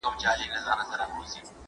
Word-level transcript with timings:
ټول 0.05 0.13
انسانان 0.13 0.85
د 0.87 0.89
خدای 0.91 1.07
مخلوق 1.09 1.45
دي. 1.45 1.49